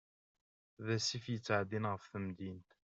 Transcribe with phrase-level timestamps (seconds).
[0.85, 2.69] D asif yettεeddin ɣef temdint.